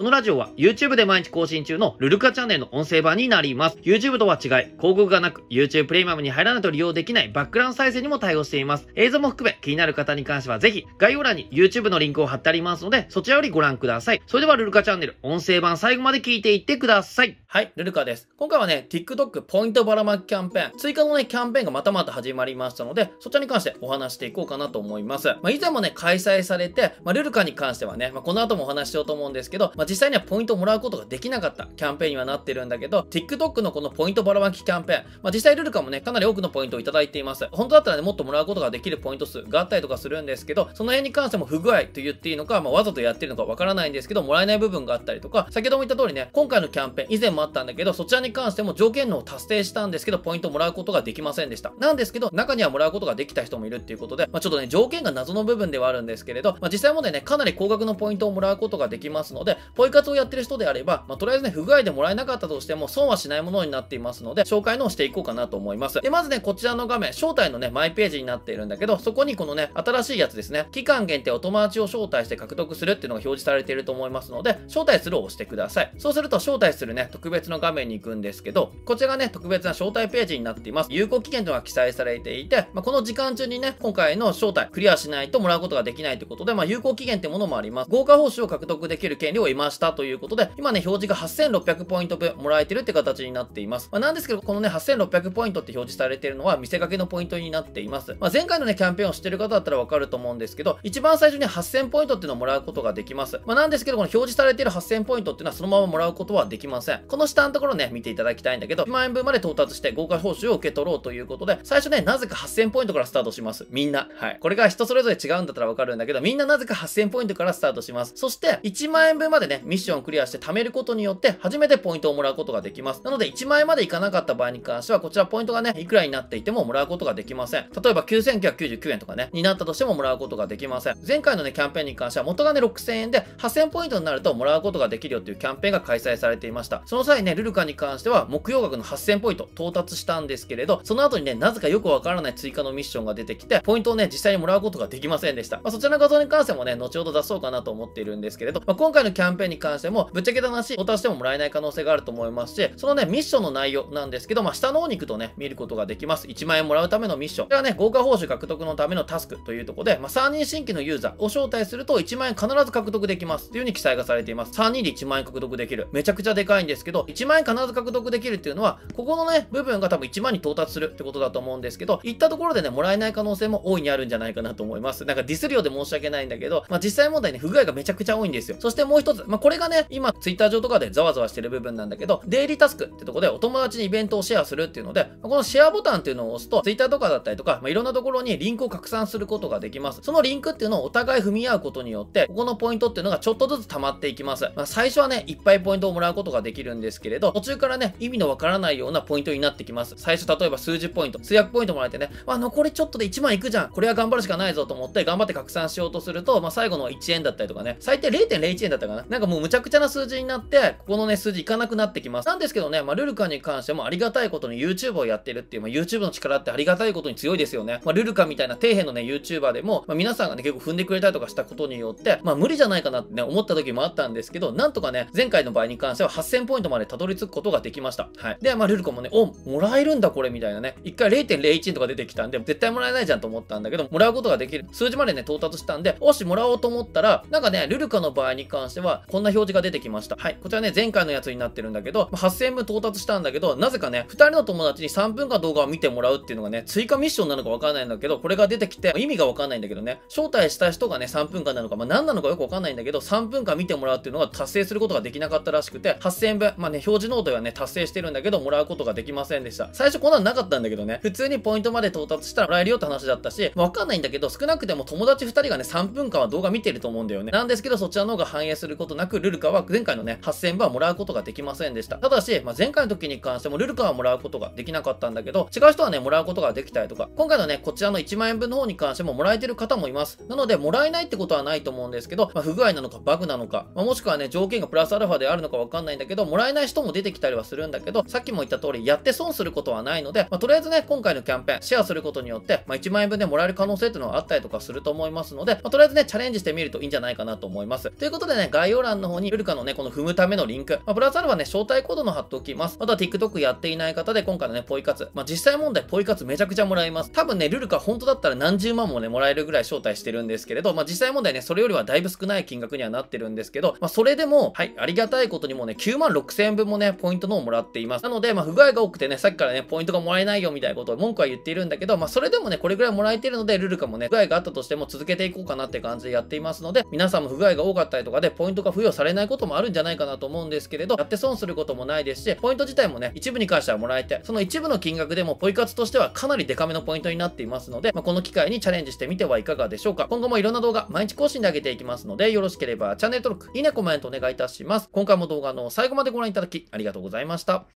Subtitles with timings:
[0.00, 3.76] このラジオは YouTube で毎日更新中のルルカチャンネルの音声版になります。
[3.82, 8.88] YouTube とは違い、広告がなく YouTube プレミアムに入らないと利用できないバックグラウンド再生にも対応しています。
[8.94, 14.22] 映像も含め気になる方に関してはぜひ概要欄に YouTube のリンクを貼ってありますので、そちらよりご覧ください。
[14.26, 17.36] それではルルカチャンネル音声版最後まで聞いていってください。
[17.46, 18.30] はい、ルルカです。
[18.38, 25.28] 今回はね、TikTok ポイントばらまきキャンペーン、追加のね、キャンペーンがまたまた始まりましたので、そちらに関してお話していこうかなと思います。
[25.42, 37.48] まあ、以前もね、開催されて、まあ、ルルカに関してはね、まあ、この後もお話しようと思うんですけど、まあ、実際にはポイントをもらうことができなかったキャンペーンにはなってるんだけど、TikTok のこのポイントばらまきキャンペーン、まあ、実際ルルカもね、かなり多くのポイントをいただいています。
[37.50, 51.72] 本当だったらね、もっともらうことができるポイント数があったりとかするんですけど、その辺に関しても不具合と言っていいのか、まあ、わざとやってるのかわからないんですけど、もらえない部分があったりとか、先ほども言った通りね、今回のキャンペーン、以前もあったんだけど、そちらに関しても条件のを達成したんですけど、ポイントもらうことができませんでした。
[51.80, 66.02] なんですけど、中にはもらうことができた人もいるっていうことで、まあ、ちょっとね、条件が謎の部分ではあるんですけれど、まあ、実際問題ね、かなり高額のポイントをもらうことができますので、ポイ活をやってる人であれば、まあ、とりあえずね、不具合でもらえなかったとしても損はしないものになっていますので、紹介のをしていこうかなと思います。
[66.02, 75.92] で、まずね、こちらの画面、招待のね、マイページになっているんだけど、そこにこのね、新しいやつですね、期間限定お友達を招待して獲得するっていうのが表示されていると思いますので、招待するを押してください。
[75.96, 80.88] そうすると、招待するね、特別の画面に行くんですけど、こちらがね、特別な招待ページになっています。
[80.90, 87.90] 有効期限というのが記載されていて、まあ、この時間中にね、今回の招待クリアしないともらうことができないということで、まあ、有効期限ってものもあります。
[87.90, 93.88] 豪華報酬を獲得できる権利を得ましたということで、今ね、表示が8600ポイント分もらえてるって形になっています。
[93.92, 98.16] まあ、なんですけど、このね、8600ポイントって表示されてるのは見せかけのポイントになっています。
[98.18, 103.40] まあ、前回のね、キャンペーンをしてる方だったらわかると思うんですけど、一番最初に8000ポイントっていうのをもらうことができます。
[103.46, 107.02] まあ、なんですけど、この表示されている8000ポイントっていうのはそのままもらうことはできません。
[107.06, 113.66] この下のところね、見ていただきたいんだけど、1万円分まで到達して豪華報酬を受け取ろうということで、最初ね、なぜか8000ポイントからスタートします。
[113.70, 114.08] みんな。
[114.16, 114.38] はい。
[114.40, 118.12] これが人それぞれ違うんだったらわかるんだけど、みんななぜか8000ポイントからスタートします。
[118.16, 123.02] そして、1万円分までね、ミッションをクリアして貯めることによって、初めてポイントをもらうことができます。
[123.04, 127.68] なので、1万円までいかなかった場合に関しては、こちらポイントがね、いくらになっていてももらうことができません。
[127.82, 130.96] 例えば、9999円とかね、になったとしてももらうことができません。
[131.06, 136.82] 前回のね、キャンペーンに関しては、元がね、6000円で、8000ポイントになるともらうことができるよっていうキャンペーンが開催されていました。
[136.86, 145.56] その際ね、ルルカに関しては、目標額の8000ポイント到達したんですけれど、その後にね、なぜかよくわからない追加のミッションが出てきて、ポイントをね、実際にもらうことができませんでした。
[145.58, 156.26] まあ、そちらの画像に関してもね、後ほど出そうかなと思っているんですけれど、まあ、今回のキャンペーンに関しても、ぶっちゃけた話、到達してももらえない可能性があると思いますし、そのね、ミッションの内容なんですけど、まあ、下の方に行くとね、見ることができます。
[156.26, 157.46] 1万円もらうためのミッション。
[157.46, 164.52] これはね、豪華報酬獲得のためのタスクというところで、まあ、3人新規のユーザーを招待すると1万円必ず獲得できますっていう風に記載がされています。
[164.52, 165.88] 3人で1万円獲得できる。
[165.92, 175.04] めちゃくちゃでかいんですけど、1万円必ず獲得できるっていうのは、ここのね、部分が多分1万に到達するってことだと思うんですけど、行ったところでね、もらえない可能性も大いにあるんじゃないかなと思います。
[175.04, 178.56] なんかディスるようで申し訳ないんだけど、まあ、実際問題ね、不具合がめちゃくちゃ多いんですよ。
[178.58, 190.00] そしてもう一つ、まあ、これがね、今、ツイッター上とかでざわざわしてる部分なんだけど、デイリータスクってとこでお友達にイベントをシェアするっていうので、このシェアボタンっていうのを押すと、ツイッターとかだったりとか、まあ、いろんなところにリンクを拡散することができます。
[190.02, 194.50] そのリンクっていうのをお互い踏み合うことによって、ここのポイントっていうのがちょっとずつ溜まっていきます。
[194.56, 199.94] まあ、最初はね、いっぱいポイントをもらうことができるんですけれど、途中からね、意味のわからないようなポイントになってきます。
[199.96, 203.70] 最初例えば数十ポイント、数百ポイントもらえてね、まあ、残りちょっとで1万いくじゃん。
[203.70, 209.19] これは頑張るしかないぞと思って頑張って拡散しようとすると、まあ、最後の1円だったりとかね、最低0.01円だったかな。
[209.20, 212.26] なんかもうむちゃくちゃな数字になって、ここのね、数字いかなくなってきます。
[212.26, 217.82] なんですけどね、まあ、ルルカに関してもありがたいことに YouTube をやってるっていう、まあ、YouTube の力ってありがたいことに強いですよね。
[217.84, 228.08] まあ、ルルカみたいな底辺のね、YouTuber でも、まあ、皆さんがね、結構踏んでくれたりとかしたことによって、まあ、無理じゃないかなってね、思った時もあったんですけど、なんとかね、前回の場合に関しては8000ポイントまでたどり着くことができました。
[228.16, 228.38] はい。
[228.40, 234.64] で、まあ、ルルカもね、お、もらえるんだこれみたいなね、一回0.01とか出てきたんで、絶対もらえないじゃんと思ったんだけど、もらうことができる。
[234.72, 240.16] 数字までね、到達したんで、もしもらおうと思ったら、なんかね、ルルカの場合に関しては、こんな表示が出てきました。
[240.16, 240.38] はい。
[240.40, 259.70] こちらね、前回のやつになってるんだけど、8000分到達したんだけど、なぜかね、2人の友達に3分間動画を見てもらうっていうのがね、追加ミッションなのかわからないんだけど、これが出てきて、意味がわかんないんだけどね、招待した人がね、3分間なのか、まあ何なのかよくわかんないんだけど、3分間見てもらうっていうのが達成することができなかったらしくて、8000分、まあね、表示の方はね、達成してるんだけど、もらうことができませんでした。
[259.72, 267.30] 最初こんなのなかったんだけどね、普通にポイントまで到達したらもらえるよって話だったし、わかんないんだけど、少なくても友達2人がね、3分間は動画見てると思うんだよね。
[267.32, 271.96] なんですけど、そちらの方が反映することなく、ルルカは前回のね、8000円分はもらうことができませんでした。
[271.96, 280.18] ただし、まあ、前回の時に関しても、ルルカはもらうことができなかったんだけど、違う人はね、もらうことができたりとか、今回のね、こちらの1万円分の方に関してももらえてる方もいます。
[280.28, 297.90] なので、もらえないってことはないと思うんですけど、まあ、不具合なのかバグなのか、まあ、もしくはね、条件がプラスアルファであるのかわかんないんだけど、もらえない人も出てきたりはするんだけど、さっきも言った通り、やって損することはないので、まあ、とりあえずね、今回のキャンペーン、シェアすることによって、まあ、1万円分でもらえる可能性っていうのはあったりとかすると思いますので、まあ、とりあえずね、チャレンジしてみるといいんじゃないかなと思います。
[297.90, 302.76] ということでね、概要欄欄の方にルルカのね、この踏むためのリンク、まあ、プラスアルファね、招待コードの貼っておきます。
[302.80, 305.10] あとは TikTok やっていない方で、今回のね、ポイ活。
[305.14, 307.10] まあ、実際問題、ポイ活めちゃくちゃもらいます。
[307.12, 318.02] 多分ね、ルルカ本当だったら何十万もね、もらえるぐらい招待してるんですけれど、まあ、実際問題ね、それよりはだいぶ少ない金額にはなってるんですけど、まあ、それでも、はい、ありがたいことにもね、9万6千円分もね、ポイントのをもらっています。
[318.02, 340.06] なので、まあ、不具合が多くてね、さっきからね、ポイントがもらえないよみたいなことを文句は言っているんだけど、まあ、それでもね、これぐらいもらえてるので、ルルカもね、不具合があったとしても続けていこうかなって感じでやっていますので、皆さんも不具合が多かったりとかで、ポイントが付与されないこともあるんじゃないかなと思うんですけれど、やって損することもないですし、ポイント自体もね、一部に関してはもらえて、その一部の金額でもポイ活としてはかなりデカめのポイントになっていますので、まあ、この機会にチャレンジしてみてはいかがでしょうか。
[340.08, 344.88] 今後もいろんな動画、毎日更新で上げていきますので、よろしければチャンネル登録、いいね、コメントお願いいたします。
[344.92, 347.66] 今回も動画の最後までご覧いただき、ありがとうございました。